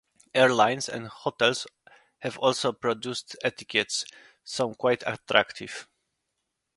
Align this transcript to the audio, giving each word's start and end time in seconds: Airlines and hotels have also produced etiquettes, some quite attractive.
Airlines 0.33 0.89
and 0.89 1.07
hotels 1.09 1.67
have 2.21 2.35
also 2.39 2.71
produced 2.73 3.35
etiquettes, 3.43 4.03
some 4.43 4.73
quite 4.73 5.03
attractive. 5.05 5.87